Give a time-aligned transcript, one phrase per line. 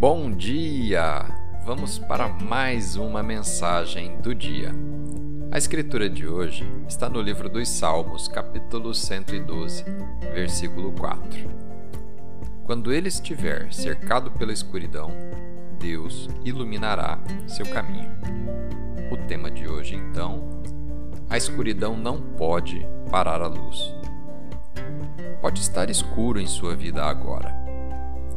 [0.00, 1.26] Bom dia!
[1.62, 4.70] Vamos para mais uma mensagem do dia.
[5.52, 9.84] A escritura de hoje está no livro dos Salmos, capítulo 112,
[10.32, 11.50] versículo 4.
[12.64, 15.12] Quando ele estiver cercado pela escuridão,
[15.78, 18.10] Deus iluminará seu caminho.
[19.12, 20.62] O tema de hoje, então,
[21.28, 23.94] a escuridão não pode parar a luz.
[25.42, 27.54] Pode estar escuro em sua vida agora.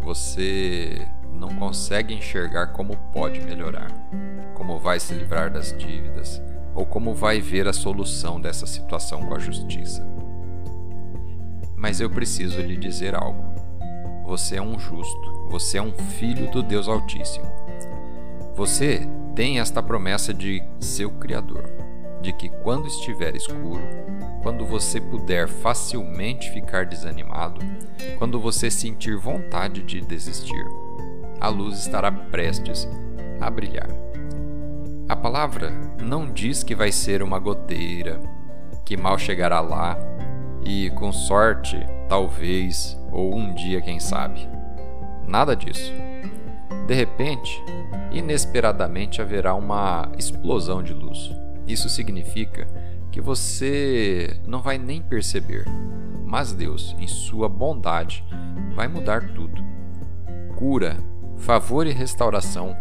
[0.01, 3.91] Você não consegue enxergar como pode melhorar,
[4.53, 6.41] como vai se livrar das dívidas
[6.75, 10.05] ou como vai ver a solução dessa situação com a justiça.
[11.75, 13.43] Mas eu preciso lhe dizer algo.
[14.25, 17.45] Você é um justo, você é um filho do Deus Altíssimo.
[18.55, 21.65] Você tem esta promessa de seu Criador,
[22.21, 23.83] de que quando estiver escuro,
[24.41, 27.59] quando você puder facilmente ficar desanimado,
[28.17, 30.65] quando você sentir vontade de desistir,
[31.43, 32.87] a luz estará prestes
[33.41, 33.89] a brilhar.
[35.09, 38.17] A palavra não diz que vai ser uma goteira,
[38.85, 39.97] que mal chegará lá
[40.63, 41.77] e, com sorte,
[42.07, 44.47] talvez, ou um dia, quem sabe.
[45.27, 45.91] Nada disso.
[46.87, 47.61] De repente,
[48.13, 51.29] inesperadamente haverá uma explosão de luz.
[51.67, 52.65] Isso significa
[53.11, 55.65] que você não vai nem perceber,
[56.25, 58.23] mas Deus, em sua bondade,
[58.73, 59.61] vai mudar tudo.
[60.55, 60.97] Cura,
[61.43, 62.75] favor e restauração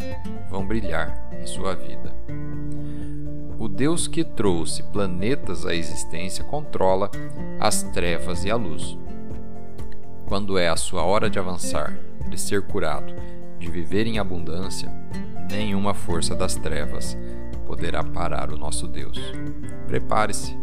[0.48, 2.14] vão brilhar em sua vida.
[3.58, 7.10] O Deus que trouxe planetas à existência controla
[7.58, 8.96] as trevas e a luz.
[10.26, 13.12] Quando é a sua hora de avançar, de ser curado,
[13.58, 14.92] de viver em abundância,
[15.50, 17.16] nenhuma força das trevas
[17.66, 19.18] poderá parar o nosso Deus.
[19.88, 20.56] Prepare-se,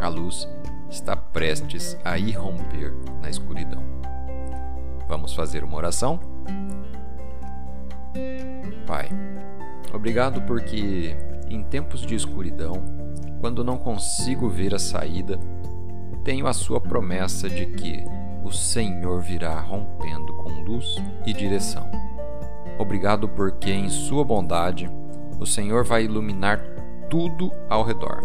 [0.00, 0.48] a luz
[0.90, 2.92] está prestes a irromper
[3.22, 3.82] na escuridão.
[5.08, 6.20] Vamos fazer uma oração?
[9.96, 11.16] Obrigado porque
[11.48, 12.84] em tempos de escuridão,
[13.40, 15.38] quando não consigo ver a saída,
[16.24, 18.04] tenho a Sua promessa de que
[18.44, 20.96] o Senhor virá rompendo com luz
[21.26, 21.88] e direção.
[22.78, 24.90] Obrigado porque em Sua bondade
[25.40, 26.60] o Senhor vai iluminar
[27.08, 28.22] tudo ao redor.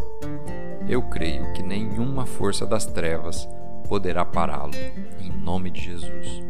[0.87, 3.47] Eu creio que nenhuma força das trevas
[3.87, 4.73] poderá pará-lo.
[5.19, 6.43] Em nome de Jesus.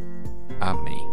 [0.60, 1.13] Amém.